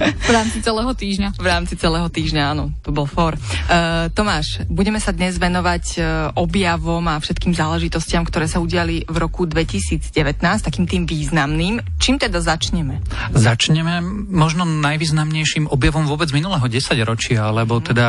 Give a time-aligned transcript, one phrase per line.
[0.00, 1.28] V rámci celého týždňa.
[1.36, 3.36] V rámci celého týždňa, áno, to bol for.
[3.68, 9.16] Uh, Tomáš, budeme sa dnes venovať uh, objavom a všetkým záležitostiam, ktoré sa udiali v
[9.20, 10.08] roku 2019,
[10.40, 11.84] takým tým významným.
[12.00, 13.04] Čím teda začneme?
[13.36, 14.00] Začneme
[14.32, 17.84] možno najvýznamnejším objavom vôbec minulého desaťročia, alebo mhm.
[17.84, 18.06] teda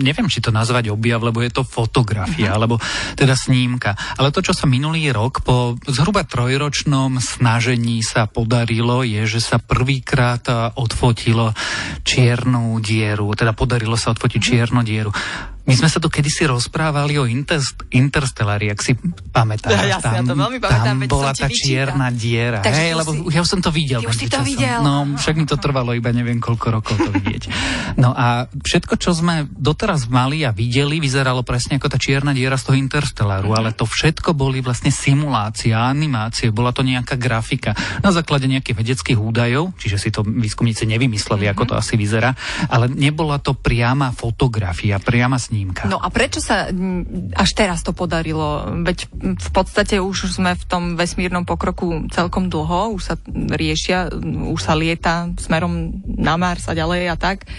[0.00, 2.56] neviem, či to nazvať objav, lebo je to fotografia, mm.
[2.56, 2.74] alebo
[3.18, 3.94] teda snímka.
[4.16, 9.58] Ale to, čo sa minulý rok po zhruba trojročnom snažení sa podarilo, je, že sa
[9.58, 10.42] prvýkrát
[10.76, 11.56] odfotilo odfotilo
[12.04, 15.08] čiernu dieru, teda podarilo sa odfotiť čiernu dieru.
[15.68, 17.28] My sme sa tu kedysi rozprávali o
[17.92, 18.96] Interstellari, ak si
[19.30, 19.76] pamätáš.
[19.86, 22.64] Ja, tam, ja to veľmi pamätám, tam bola tá čierna diera.
[22.64, 23.36] Takže hej, lebo si...
[23.36, 24.00] ja som to videl.
[24.02, 24.80] Ty už si to videl.
[24.80, 27.52] No, však mi to trvalo iba neviem koľko rokov to vidieť.
[28.00, 32.56] No a všetko, čo sme doteraz mali a videli, vyzeralo presne ako tá čierna diera
[32.56, 38.10] z toho Interstellaru, ale to všetko boli vlastne simulácia, animácie, bola to nejaká grafika na
[38.10, 41.54] základe nejakých vedeckých údajov, čiže si to výskumníci nevymysleli, mm-hmm.
[41.58, 42.32] ako to asi vyzerá,
[42.70, 45.90] ale nebola to priama fotografia, priama snímka.
[45.90, 46.70] No a prečo sa
[47.34, 48.70] až teraz to podarilo?
[48.86, 54.14] Veď v podstate už sme v tom vesmírnom pokroku celkom dlho, už sa riešia,
[54.46, 57.50] už sa lieta smerom na Mars a ďalej a tak.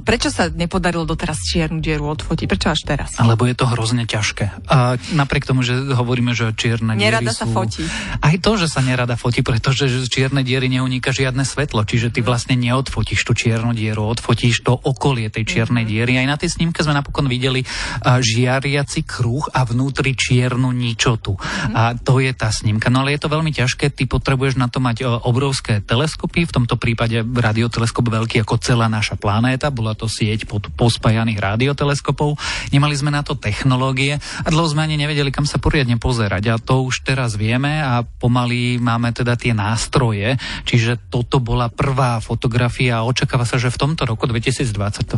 [0.00, 2.46] Prečo sa nepodarilo doteraz čiernu dieru odfotiť?
[2.48, 3.20] Prečo až teraz?
[3.20, 4.64] Lebo je to hrozne ťažké.
[4.68, 7.44] A napriek tomu, že hovoríme, že čierne nerada diery sú...
[7.44, 7.84] sa fotí.
[8.24, 12.24] Aj to, že sa nerada fotí, pretože z čierne diery neuniká žiadne svetlo, čiže ty
[12.24, 12.26] mhm.
[12.26, 15.92] vlastne neodfotíš tú čiernu dieru, odfotíš to okolie tej čiernej mm-hmm.
[15.92, 16.12] diery.
[16.22, 17.66] Aj na tej snímke sme napokon videli
[18.04, 21.36] žiariaci kruh a vnútri čiernu ničotu.
[21.36, 21.74] Mm-hmm.
[21.76, 22.88] A to je tá snímka.
[22.88, 26.78] No ale je to veľmi ťažké, ty potrebuješ na to mať obrovské teleskopy, v tomto
[26.78, 32.38] prípade radioteleskop veľký ako celá naša planéta planéta, bola to sieť pod pospájaných radioteleskopov.
[32.70, 36.54] Nemali sme na to technológie a dlho sme ani nevedeli, kam sa poriadne pozerať.
[36.54, 40.38] A to už teraz vieme a pomaly máme teda tie nástroje.
[40.62, 45.16] Čiže toto bola prvá fotografia a očakáva sa, že v tomto roku 2020, to,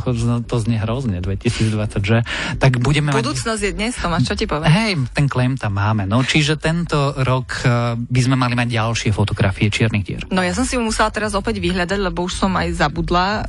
[0.48, 2.24] to znie hrozne, 2020, že?
[2.56, 3.68] Tak budeme Budúcnosť mať...
[3.68, 4.72] je dnes, Tomáš, čo ti poviem?
[4.72, 6.08] Hej, ten claim tam máme.
[6.08, 10.22] No, čiže tento rok uh, by sme mali mať ďalšie fotografie čiernych dier.
[10.32, 13.42] No ja som si ju musela teraz opäť vyhľadať, lebo už som aj zabudla uh,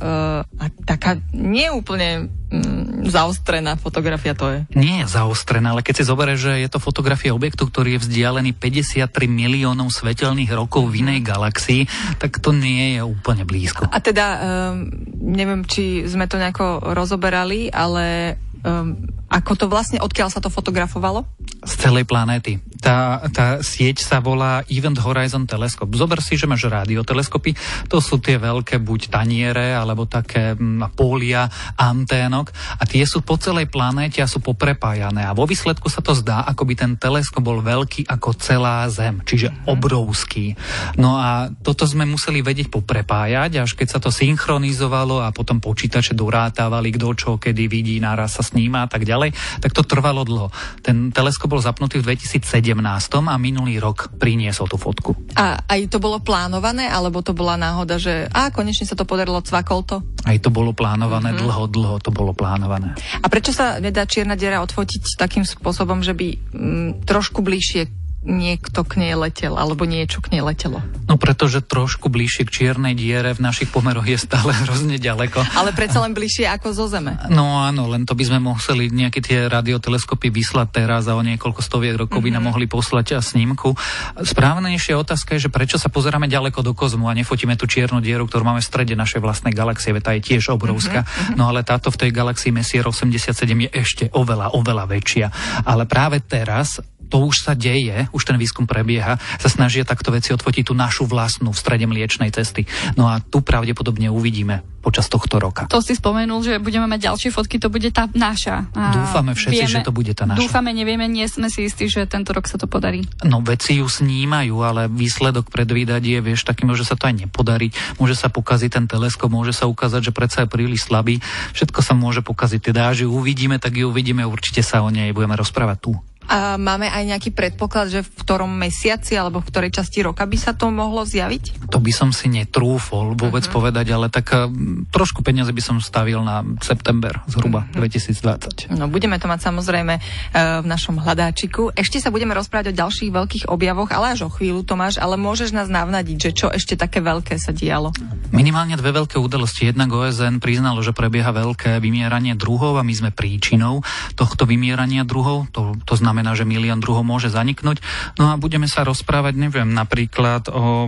[0.62, 4.58] a taká neúplne mm, zaostrená fotografia to je.
[4.78, 8.54] Nie je zaostrená, ale keď si zoberieš, že je to fotografia objektu, ktorý je vzdialený
[8.54, 11.90] 53 miliónov svetelných rokov v inej galaxii,
[12.22, 13.90] tak to nie je úplne blízko.
[13.90, 14.86] A teda, um,
[15.18, 18.94] neviem, či sme to nejako rozoberali, ale um,
[19.26, 21.26] ako to vlastne, odkiaľ sa to fotografovalo?
[21.66, 22.62] Z celej planéty.
[22.82, 25.94] Tá, tá sieť sa volá Event Horizon Telescope.
[25.94, 27.54] Zober si, že máš radioteleskopy,
[27.86, 31.46] to sú tie veľké buď taniere, alebo také m, mm, pólia
[31.78, 35.22] anténok a tie sú po celej planéte a sú poprepájané.
[35.22, 39.22] A vo výsledku sa to zdá, ako by ten teleskop bol veľký ako celá Zem,
[39.22, 39.70] čiže mm-hmm.
[39.70, 40.58] obrovský.
[40.98, 46.18] No a toto sme museli vedieť poprepájať, až keď sa to synchronizovalo a potom počítače
[46.18, 50.48] dorátávali, kto čo kedy vidí, naraz sa sníma a tak ďalej tak to trvalo dlho.
[50.80, 55.12] Ten teleskop bol zapnutý v 2017 a minulý rok priniesol tú fotku.
[55.36, 59.44] A aj to bolo plánované, alebo to bola náhoda, že a konečne sa to podarilo,
[59.44, 59.96] cvakol to?
[60.24, 61.42] Aj to bolo plánované, mm-hmm.
[61.44, 62.94] dlho, dlho to bolo plánované.
[63.20, 68.01] A prečo sa nedá čierna diera odfotiť takým spôsobom, že by m, mm, trošku bližšie
[68.22, 70.78] niekto k nej letel, alebo niečo k nej letelo?
[71.10, 75.42] No pretože trošku bližšie k čiernej diere v našich pomeroch je stále hrozne ďaleko.
[75.58, 77.18] Ale predsa len bližšie ako zo Zeme.
[77.28, 81.60] No áno, len to by sme museli nejaké tie radioteleskopy vyslať teraz a o niekoľko
[81.60, 82.32] stoviek rokov mm-hmm.
[82.32, 82.50] by nám mhm.
[82.54, 83.74] mohli poslať a snímku.
[84.22, 88.30] Správnejšia otázka je, že prečo sa pozeráme ďaleko do kozmu a nefotíme tú čiernu dieru,
[88.30, 91.02] ktorú máme v strede našej vlastnej galaxie, tá je tiež obrovská.
[91.02, 91.34] Mm-hmm.
[91.38, 95.26] No ale táto v tej galaxii Messier 87 je ešte oveľa, oveľa väčšia.
[95.66, 100.32] Ale práve teraz to už sa deje, už ten výskum prebieha, sa snažia takto veci
[100.32, 102.64] odfotiť tú našu vlastnú v strede mliečnej cesty.
[102.96, 105.70] No a tu pravdepodobne uvidíme počas tohto roka.
[105.70, 108.66] To si spomenul, že budeme mať ďalšie fotky, to bude tá naša.
[108.74, 110.42] A Dúfame všetci, vieme, že to bude tá naša.
[110.42, 113.06] Dúfame, nevieme, nie sme si istí, že tento rok sa to podarí.
[113.22, 118.02] No veci ju snímajú, ale výsledok predvídať je, vieš, taký môže sa to aj nepodariť,
[118.02, 121.22] môže sa pokaziť ten teleskop, môže sa ukázať, že predsa je príliš slabý,
[121.54, 122.58] všetko sa môže pokaziť.
[122.58, 125.94] Teda, že ju uvidíme, tak ju uvidíme, určite sa o nej budeme rozprávať tu.
[126.32, 130.38] A máme aj nejaký predpoklad, že v ktorom mesiaci alebo v ktorej časti roka by
[130.40, 131.68] sa to mohlo zjaviť?
[131.68, 133.52] To by som si netrúfol vôbec uh-huh.
[133.52, 134.48] povedať, ale tak uh,
[134.88, 137.84] trošku peniaze by som stavil na september zhruba uh-huh.
[137.84, 138.72] 2020.
[138.72, 141.76] No budeme to mať samozrejme uh, v našom hľadáčiku.
[141.76, 145.52] Ešte sa budeme rozprávať o ďalších veľkých objavoch, ale až o chvíľu, Tomáš, ale môžeš
[145.52, 147.92] nás navnadiť, že čo ešte také veľké sa dialo?
[148.32, 149.68] Minimálne dve veľké udalosti.
[149.68, 153.84] Jednak OSN priznalo, že prebieha veľké vymieranie druhov a my sme príčinou
[154.16, 155.52] tohto vymierania druhov.
[155.52, 157.82] To, to znamená, že milión druhov môže zaniknúť.
[158.14, 160.86] No a budeme sa rozprávať, neviem, napríklad o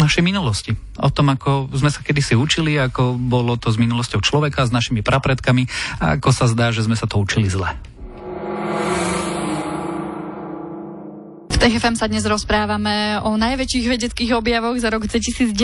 [0.00, 0.72] našej minulosti.
[0.96, 5.04] O tom, ako sme sa kedysi učili, ako bolo to s minulosťou človeka, s našimi
[5.04, 5.68] prapredkami
[6.00, 7.76] a ako sa zdá, že sme sa to učili zle.
[11.56, 15.56] V TFM sa dnes rozprávame o najväčších vedeckých objavoch za rok 2019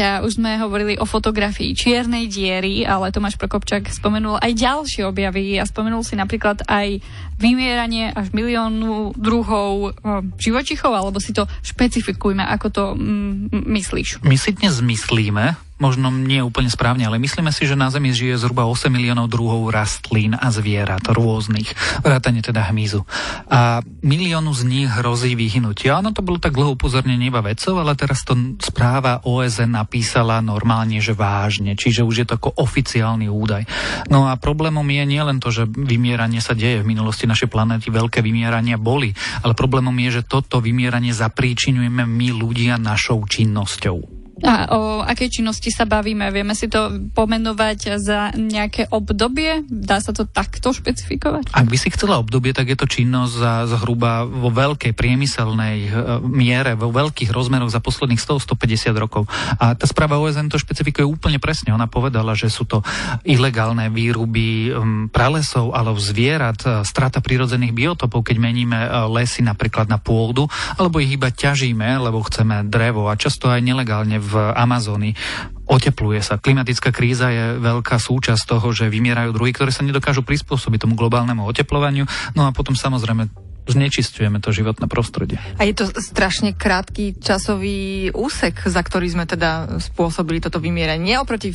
[0.00, 5.60] a už sme hovorili o fotografii čiernej diery, ale Tomáš Prokopčak spomenul aj ďalšie objavy
[5.60, 7.04] a spomenul si napríklad aj
[7.36, 10.00] vymieranie až miliónu druhov
[10.40, 14.24] živočichov, alebo si to špecifikujme, ako to mm, myslíš?
[14.24, 18.38] My si dnes myslíme, možno nie úplne správne, ale myslíme si, že na Zemi žije
[18.38, 21.72] zhruba 8 miliónov druhov rastlín a zvierat rôznych,
[22.02, 23.06] vrátane teda hmyzu.
[23.48, 25.90] A miliónu z nich hrozí vyhnutie.
[25.94, 30.98] Áno, to bolo tak dlho upozornenie iba vedcov, ale teraz to správa OSN napísala normálne,
[30.98, 33.64] že vážne, čiže už je to ako oficiálny údaj.
[34.10, 38.20] No a problémom je nielen to, že vymieranie sa deje v minulosti našej planéty, veľké
[38.20, 39.14] vymierania boli,
[39.46, 44.17] ale problémom je, že toto vymieranie zapríčinujeme my ľudia našou činnosťou.
[44.38, 46.30] A o akej činnosti sa bavíme?
[46.30, 49.66] Vieme si to pomenovať za nejaké obdobie?
[49.66, 51.50] Dá sa to takto špecifikovať?
[51.50, 55.90] Ak by si chcela obdobie, tak je to činnosť za zhruba vo veľkej priemyselnej e,
[56.22, 59.26] miere, vo veľkých rozmeroch za posledných 100-150 rokov.
[59.58, 61.74] A tá správa OSN to špecifikuje úplne presne.
[61.74, 62.86] Ona povedala, že sú to
[63.26, 64.70] ilegálne výruby
[65.10, 68.88] pralesov alebo zvierat, e, strata prírodzených biotopov, keď meníme e,
[69.18, 70.46] lesy napríklad na pôdu,
[70.78, 75.16] alebo ich iba ťažíme, lebo chceme drevo a často aj nelegálne v Amazónii.
[75.64, 76.36] Otepluje sa.
[76.36, 81.48] Klimatická kríza je veľká súčasť toho, že vymierajú druhy, ktoré sa nedokážu prispôsobiť tomu globálnemu
[81.48, 82.04] oteplovaniu.
[82.36, 85.36] No a potom samozrejme znečistujeme to životné prostredie.
[85.60, 91.20] A je to strašne krátky časový úsek, za ktorý sme teda spôsobili toto vymieranie.
[91.20, 91.52] Oproti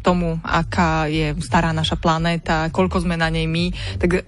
[0.00, 4.26] tomu, aká je stará naša planéta, koľko sme na nej my, tak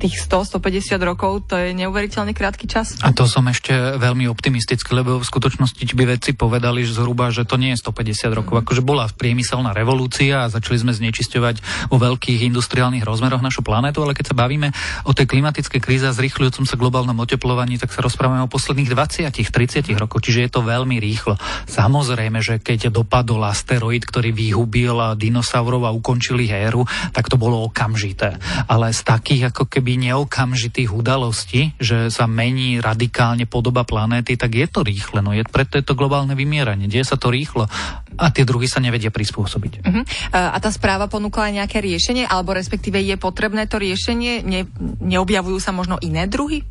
[0.00, 2.96] tých 100-150 rokov, to je neuveriteľne krátky čas.
[3.00, 7.44] A to som ešte veľmi optimistický, lebo v skutočnosti by vedci povedali že zhruba, že
[7.44, 8.54] to nie je 150 rokov.
[8.56, 8.60] Mm.
[8.64, 14.16] Akože bola priemyselná revolúcia a začali sme znečisťovať vo veľkých industriálnych rozmeroch našu planetu, ale
[14.16, 14.72] keď sa bavíme
[15.04, 19.84] o tej klimatickej kríze a zrýchľujúcom sa globálnom oteplovaní, tak sa rozprávame o posledných 20-30
[20.00, 21.36] rokoch, čiže je to veľmi rýchlo.
[21.68, 28.40] Samozrejme, že keď dopadol asteroid, ktorý vyhubil dinosaurov a ukončili éru, tak to bolo okamžité.
[28.64, 34.64] Ale z takých ako keby neokamžitých udalostí, že sa mení radikálne podoba planéty, tak je
[34.64, 35.20] to rýchle.
[35.20, 36.88] No je, preto je to globálne vymieranie.
[36.88, 37.68] Deje sa to rýchlo
[38.16, 39.72] a tie druhy sa nevedia prispôsobiť.
[39.84, 40.02] Uh-huh.
[40.32, 44.46] A tá správa ponúkla nejaké riešenie, alebo respektíve je potrebné to riešenie?
[44.46, 44.64] Ne,
[45.02, 46.62] neobjavujú sa možno iné druhy?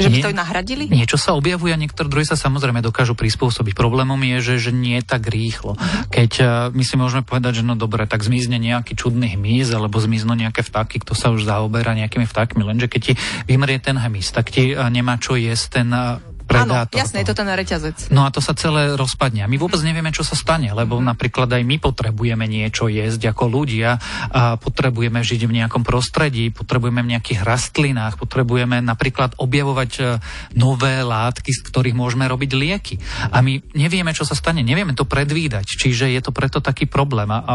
[0.00, 0.84] Že by Nie, to nahradili?
[0.90, 3.76] Niečo sa objavuje a niektoré druhy sa samozrejme dokážu prispôsobiť.
[3.76, 5.76] Problémom je, že, že nie tak rýchlo.
[6.10, 10.00] Keď uh, my si môžeme povedať, že no dobre, tak zmizne nejaký čudný hmyz, alebo
[10.00, 13.12] zmiznú nejaké vtáky, kto sa už zaoberá nejakými vtákmi, lenže keď ti
[13.46, 16.33] vymrie ten hmyz, tak ti uh, nemá čo jesť ten uh, predátor.
[16.44, 18.12] Áno, jasné, je to ten reťazec.
[18.12, 19.42] No a to sa celé rozpadne.
[19.44, 21.04] A my vôbec nevieme, čo sa stane, lebo mm.
[21.16, 23.96] napríklad aj my potrebujeme niečo jesť ako ľudia
[24.30, 30.02] a potrebujeme žiť v nejakom prostredí, potrebujeme v nejakých rastlinách, potrebujeme napríklad objavovať e,
[30.54, 32.94] nové látky, z ktorých môžeme robiť lieky.
[33.32, 37.28] A my nevieme, čo sa stane, nevieme to predvídať, čiže je to preto taký problém.
[37.32, 37.54] A, a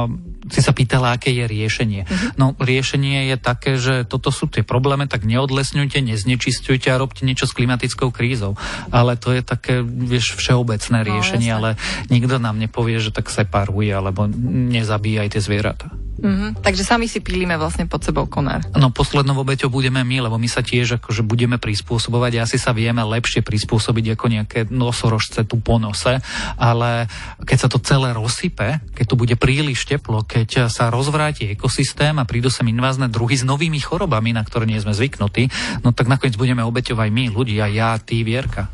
[0.50, 2.02] si sa pýtala, aké je riešenie.
[2.06, 2.30] Mm-hmm.
[2.38, 7.46] No riešenie je také, že toto sú tie problémy, tak neodlesňujte, neznečistujte a robte niečo
[7.46, 8.58] s klimatickou krízou
[8.92, 11.70] ale to je také, vieš, všeobecné no, riešenie, no, ale
[12.10, 15.88] nikto nám nepovie, že tak separuje alebo nezabíja aj tie zvieratá.
[16.20, 16.50] Mm-hmm.
[16.60, 18.64] Takže sami si pílime vlastne pod sebou konár.
[18.76, 23.02] No poslednou obeťou budeme my, lebo my sa tiež akože budeme prispôsobovať asi sa vieme
[23.02, 26.20] lepšie prispôsobiť ako nejaké nosorožce tu po nose,
[26.60, 27.08] ale
[27.44, 32.28] keď sa to celé rozsype, keď tu bude príliš teplo, keď sa rozvráti ekosystém a
[32.28, 35.48] prídu sem invázne druhy s novými chorobami, na ktoré nie sme zvyknutí,
[35.82, 38.68] no tak nakoniec budeme obeťovať my, ľudia, ja, ty, Vierka.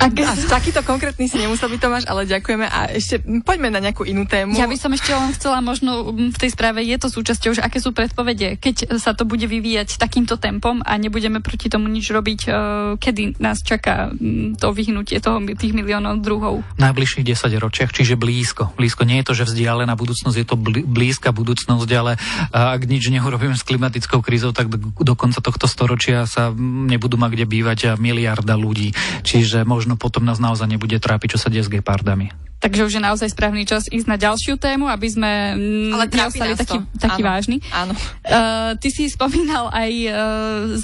[0.00, 0.16] Ak...
[0.16, 4.24] Až takýto konkrétny si nemusel byť Tomáš, ale ďakujeme a ešte poďme na nejakú inú
[4.24, 4.56] tému.
[4.56, 7.84] Ja by som ešte len chcela možno v tej správe je to súčasťou, že aké
[7.84, 12.40] sú predpovede, keď sa to bude vyvíjať takýmto tempom a nebudeme proti tomu nič robiť,
[12.48, 12.54] uh,
[12.96, 14.12] kedy nás čaká
[14.56, 16.64] to vyhnutie toho, tých miliónov druhov.
[16.76, 18.72] V najbližších 10 ročiach, čiže blízko.
[18.76, 20.56] Blízko nie je to, že vzdialená budúcnosť, je to
[20.88, 22.16] blízka budúcnosť, ale
[22.50, 27.46] ak nič neurobíme s klimatickou krízou, tak do konca tohto storočia sa nebudú mať kde
[27.46, 28.92] bývať miliarda ľudí.
[29.22, 32.49] Čiže možno potom nás naozaj nebude trápiť, čo sa deje s gepardami.
[32.60, 36.52] Takže už je naozaj správny čas ísť na ďalšiu tému, aby sme mm, Ale neostali
[36.52, 37.56] taký, taký áno, vážny.
[37.72, 37.92] Áno.
[37.96, 40.12] Uh, ty si spomínal aj uh,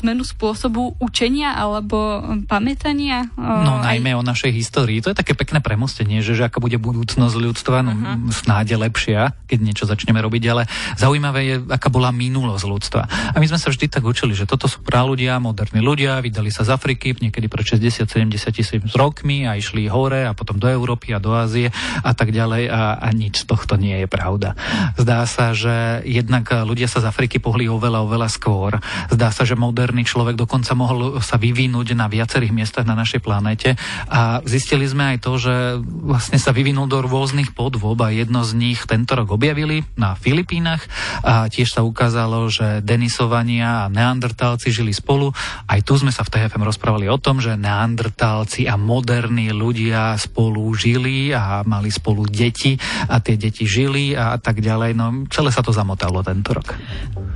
[0.01, 3.29] zmenu spôsobu učenia alebo pamätania.
[3.37, 4.19] Uh, no najmä aj...
[4.19, 5.05] o našej histórii.
[5.05, 8.33] To je také pekné premostenie, že, že aká bude budúcnosť ľudstva, no uh-huh.
[8.33, 10.65] snáde lepšia, keď niečo začneme robiť, ale
[10.97, 13.03] zaujímavé je, aká bola minulosť ľudstva.
[13.05, 16.49] A my sme sa vždy tak učili, že toto sú prá ľudia, moderní ľudia, vydali
[16.49, 21.13] sa z Afriky niekedy pred 60-70 tisíc rokmi a išli hore a potom do Európy
[21.13, 21.66] a do Ázie
[22.03, 24.59] a tak ďalej a, a nič z tohto nie je pravda.
[24.99, 28.79] Zdá sa, že jednak ľudia sa z Afriky pohli oveľa, oveľa skôr.
[29.13, 33.79] Zdá sa, že moderný človek dokonca mohol sa vyvinúť na viacerých miestach na našej planéte
[34.11, 38.53] a zistili sme aj to, že vlastne sa vyvinul do rôznych podôb a jedno z
[38.57, 40.85] nich tento rok objavili na Filipínach
[41.23, 45.33] a tiež sa ukázalo, že Denisovania a Neandertálci žili spolu.
[45.65, 50.69] Aj tu sme sa v TFM rozprávali o tom, že Neandertálci a moderní ľudia spolu
[50.75, 52.77] žili a mali spolu deti
[53.09, 54.91] a tie deti žili a tak ďalej.
[54.99, 56.75] No celé sa to zamotalo tento rok.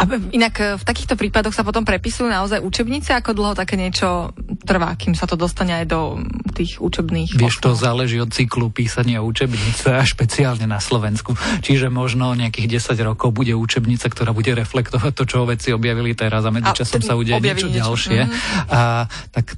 [0.01, 3.15] A inak e, v takýchto prípadoch sa potom prepisujú naozaj učebnice?
[3.17, 4.33] Ako dlho také niečo
[4.65, 6.21] trvá, kým sa to dostane aj do
[6.57, 7.37] tých učebných?
[7.37, 11.37] Vieš, to záleží od cyklu písania učebnice a špeciálne na Slovensku.
[11.61, 16.49] Čiže možno nejakých 10 rokov bude učebnica, ktorá bude reflektovať to, čo veci objavili teraz
[16.49, 18.21] a medzičasom sa udeje niečo, niečo ďalšie.
[18.25, 18.73] Mm-hmm.
[18.73, 19.57] A tak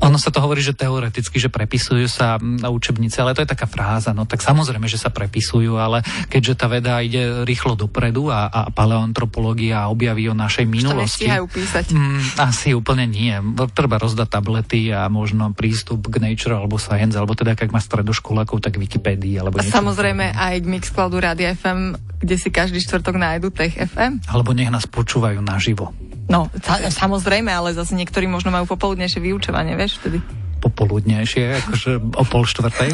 [0.00, 3.68] ono sa to hovorí, že teoreticky, že prepisujú sa na učebnice, ale to je taká
[3.68, 4.16] fráza.
[4.16, 6.00] No tak samozrejme, že sa prepisujú, ale
[6.32, 11.28] keďže tá veda ide rýchlo dopredu a, a paleoantropológia objaví o našej minulosti.
[11.28, 11.92] písať.
[11.92, 13.36] Mm, asi úplne nie.
[13.76, 18.64] Treba rozdať tablety a možno prístup k Nature alebo Science, alebo teda, ak má stredoškolákov,
[18.64, 19.36] tak Wikipédii.
[19.36, 24.24] Alebo a samozrejme aj k Mixcloudu Rádia FM, kde si každý štvrtok nájdu Tech FM.
[24.32, 25.92] Alebo nech nás počúvajú naživo.
[26.30, 26.46] No,
[26.94, 30.22] samozrejme, ale zase niektorí možno majú popoludnejšie vyučovanie, vieš, vtedy
[30.60, 32.92] popoludnejšie, akože o pol štvrtej.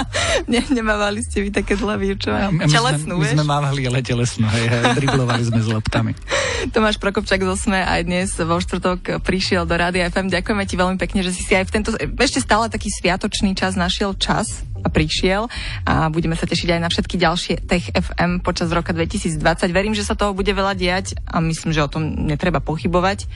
[0.54, 2.54] ne, nemávali ste vy také zlé vyučovanie.
[2.54, 3.34] My, telesnú, my, vieš?
[3.34, 6.14] my sme mávali ale telesnú, hej, driblovali sme s loptami.
[6.74, 10.30] Tomáš Prokopčak zo SME aj dnes vo štvrtok prišiel do Rádia FM.
[10.30, 13.74] Ďakujeme ti veľmi pekne, že si si aj v tento ešte stále taký sviatočný čas
[13.74, 15.50] našiel čas prišiel
[15.82, 19.42] a budeme sa tešiť aj na všetky ďalšie Tech FM počas roka 2020.
[19.74, 23.26] Verím, že sa toho bude veľa diať a myslím, že o tom netreba pochybovať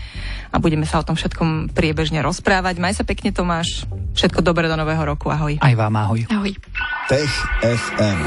[0.55, 2.79] a budeme sa o tom všetkom priebežne rozprávať.
[2.79, 5.59] Maj sa pekne Tomáš, všetko dobré do nového roku, ahoj.
[5.59, 6.23] Aj vám ahoj.
[6.31, 6.53] Ahoj.
[7.11, 7.33] Tech
[7.63, 8.21] FM.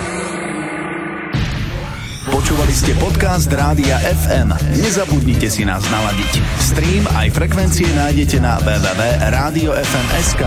[2.26, 4.50] Počúvali ste podcast Rádia FM.
[4.82, 6.42] Nezabudnite si nás naladiť.
[6.58, 10.42] Stream aj frekvencie nájdete na www.radiofm.sk.